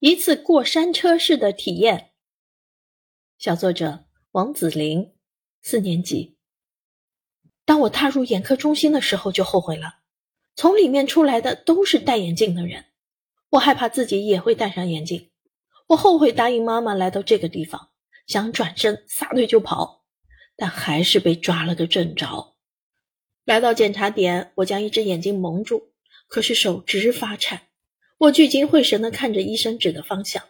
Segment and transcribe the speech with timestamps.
[0.00, 2.12] 一次过山车式的体验。
[3.36, 5.12] 小作者王子林，
[5.60, 6.38] 四年级。
[7.66, 9.98] 当我踏入眼科中心的时候，就后悔了。
[10.56, 12.86] 从里面出来的都是戴眼镜的人，
[13.50, 15.30] 我害怕自己也会戴上眼镜。
[15.88, 17.90] 我后悔答应妈妈来到这个地方，
[18.26, 20.06] 想转身撒腿就跑，
[20.56, 22.56] 但还是被抓了个正着。
[23.44, 25.90] 来到检查点，我将一只眼睛蒙住，
[26.26, 27.66] 可是手直发颤。
[28.20, 30.44] 我聚精会神地看着医生指的方向，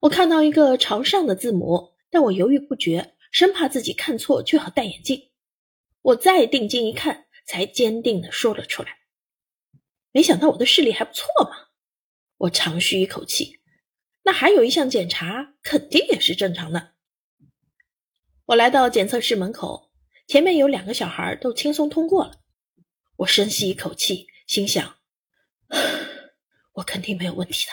[0.00, 5.30] 我看到一个朝上的字母，但我犹豫不决，生怕自己看错就要戴眼镜。
[6.02, 8.98] 我再定睛一看，才坚定地说了出来
[10.12, 11.68] ：“没想到我的视力还不错嘛！”
[12.36, 13.58] 我长吁一口气，
[14.24, 16.90] 那还有一项检查肯定也是正常的。
[18.44, 19.90] 我来到检测室门口，
[20.26, 22.42] 前面有两个小孩都轻松通过了。
[23.16, 24.96] 我深吸一口气，心想。
[26.78, 27.72] 我肯定没有问题的。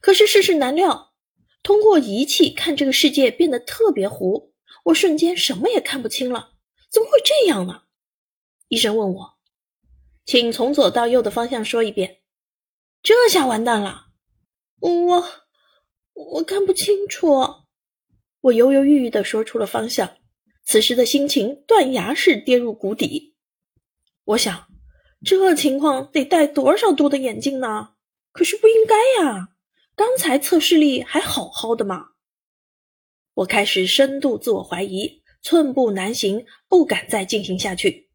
[0.00, 1.12] 可是世事难料，
[1.62, 4.52] 通过仪器看这个世界变得特别糊，
[4.84, 6.54] 我瞬间什么也看不清了。
[6.90, 7.82] 怎么会这样呢？
[8.68, 9.34] 医生问我，
[10.24, 12.20] 请从左到右的方向说一遍。
[13.02, 14.06] 这下完蛋了，
[14.80, 15.24] 我
[16.14, 17.64] 我看不清楚。
[18.40, 20.16] 我犹犹豫豫的说出了方向，
[20.64, 23.36] 此时的心情断崖式跌入谷底。
[24.24, 24.73] 我想。
[25.24, 27.94] 这情况得戴多少度的眼镜呢？
[28.32, 29.50] 可是不应该呀，
[29.96, 32.10] 刚才测视力还好好的嘛。
[33.34, 38.10] 我开始深度自我怀疑，寸步难行，不敢再进行下去。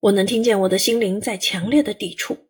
[0.00, 2.48] 我能听见我的心灵在强烈的抵触。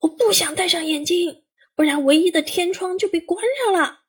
[0.00, 4.00] 我不想戴上眼镜，不然唯一的天窗就被关上了。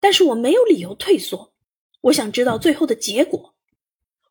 [0.00, 1.54] 但是我没有理由退缩，
[2.02, 3.54] 我想知道最后的结果。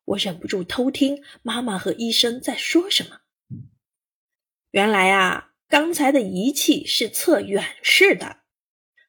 [0.04, 3.21] 我忍不住偷听妈妈和医生在说什么。
[4.72, 8.38] 原来啊，刚才的仪器是测远视的，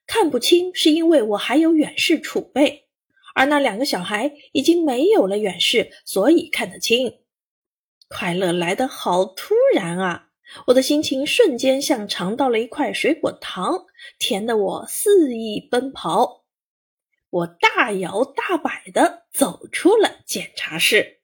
[0.06, 2.90] 看不清是因为我还有远视储备，
[3.34, 7.20] 而那两个小孩已经没有了远视，所以看得清。
[8.10, 10.32] 快乐来得好突然啊！
[10.68, 13.86] 我的心情瞬间像尝到了一块水果糖，
[14.20, 16.44] 甜得我肆意奔跑。
[17.30, 21.22] 我大摇大摆地走出了检查室。